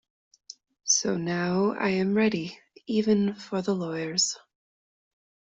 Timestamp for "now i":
1.15-1.89